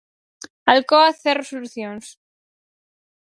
Alcoa 0.71 1.09
cero 1.23 1.41
solucións. 1.51 2.05